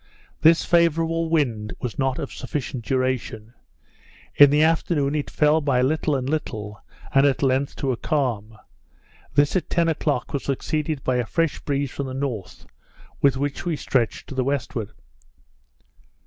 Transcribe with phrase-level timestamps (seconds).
[0.41, 3.53] This favourable wind was not of sufficient duration;
[4.33, 6.81] in the afternoon it fell by little and little,
[7.13, 8.57] and at length to a calm;
[9.35, 12.65] this at ten o'clock was succeeded by a fresh breeze from the north,
[13.21, 14.89] with which we stretched to the westward.